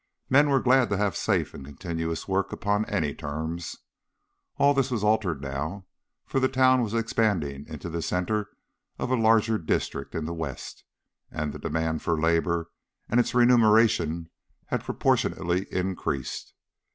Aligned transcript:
Men 0.31 0.49
were 0.49 0.59
glad 0.63 0.89
to 0.89 0.97
have 0.97 1.15
safe 1.15 1.53
and 1.53 1.63
continuous 1.63 2.27
work 2.27 2.51
upon 2.51 2.85
any 2.85 3.13
terms. 3.13 3.77
All 4.57 4.73
this 4.73 4.89
was 4.89 5.03
altered 5.03 5.43
now, 5.43 5.85
for 6.25 6.39
the 6.39 6.47
town 6.49 6.81
was 6.81 6.95
expanding 6.95 7.67
into 7.67 7.87
the 7.87 8.01
centre 8.01 8.49
of 8.97 9.11
a 9.11 9.15
large 9.15 9.51
district 9.67 10.15
in 10.15 10.25
the 10.25 10.33
west, 10.33 10.85
and 11.29 11.53
the 11.53 11.59
demand 11.59 12.01
for 12.01 12.19
labour 12.19 12.71
and 13.09 13.19
its 13.19 13.35
remuneration 13.35 14.31
had 14.65 14.83
proportionately 14.83 15.71
increased. 15.71 16.55